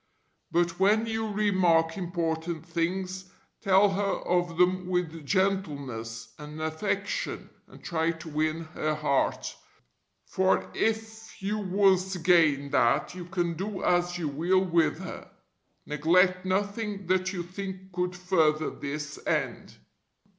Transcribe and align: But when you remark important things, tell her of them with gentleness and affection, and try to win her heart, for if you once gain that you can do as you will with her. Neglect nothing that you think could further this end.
But 0.49 0.79
when 0.79 1.05
you 1.05 1.27
remark 1.29 1.95
important 1.95 2.65
things, 2.65 3.25
tell 3.61 3.91
her 3.91 4.01
of 4.27 4.57
them 4.57 4.87
with 4.87 5.23
gentleness 5.27 6.33
and 6.39 6.59
affection, 6.59 7.51
and 7.67 7.83
try 7.83 8.09
to 8.09 8.27
win 8.29 8.61
her 8.73 8.95
heart, 8.95 9.55
for 10.25 10.71
if 10.73 11.39
you 11.39 11.59
once 11.59 12.17
gain 12.17 12.71
that 12.71 13.13
you 13.13 13.25
can 13.25 13.53
do 13.53 13.83
as 13.83 14.17
you 14.17 14.27
will 14.27 14.65
with 14.65 14.97
her. 14.97 15.29
Neglect 15.85 16.45
nothing 16.47 17.05
that 17.05 17.31
you 17.31 17.43
think 17.43 17.91
could 17.91 18.15
further 18.15 18.71
this 18.71 19.19
end. 19.27 19.75